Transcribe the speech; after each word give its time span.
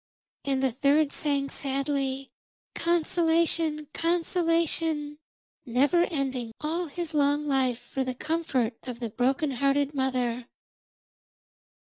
And 0.45 0.63
the 0.63 0.71
third 0.71 1.11
sang 1.13 1.51
sadly 1.51 2.31
'Consolation! 2.73 3.85
Consolation!' 3.93 5.19
never 5.63 6.05
ending 6.05 6.53
all 6.59 6.87
his 6.87 7.13
life 7.13 7.43
long 7.45 7.75
for 7.75 8.03
the 8.03 8.15
comfort 8.15 8.73
of 8.81 8.99
the 8.99 9.11
broken 9.11 9.51
hearted 9.51 9.93
mother. 9.93 10.47